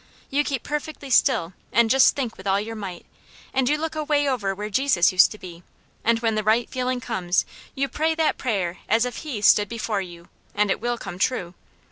[0.31, 3.05] You keep perfectly still, and just think with all your might,
[3.53, 5.61] and you look away over where Jesus used to be,
[6.03, 10.01] and when the right feeling comes, you pray that prayer as if He stood before
[10.01, 11.53] you, and it will come true.